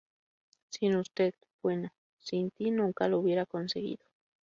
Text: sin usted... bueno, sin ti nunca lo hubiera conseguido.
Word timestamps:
sin 0.71 0.95
usted... 0.95 1.35
bueno, 1.61 1.91
sin 2.17 2.49
ti 2.49 2.71
nunca 2.71 3.07
lo 3.07 3.19
hubiera 3.19 3.45
conseguido. 3.45 4.03